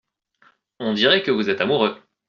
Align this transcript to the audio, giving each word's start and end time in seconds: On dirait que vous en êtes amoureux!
On 0.79 0.93
dirait 0.93 1.21
que 1.21 1.29
vous 1.29 1.47
en 1.47 1.51
êtes 1.51 1.61
amoureux! 1.61 1.95